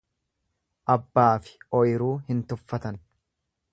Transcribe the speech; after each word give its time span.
Abbaafi 0.93 1.53
ooyruu 1.81 2.11
hin 2.31 2.41
tuffatan. 2.53 2.99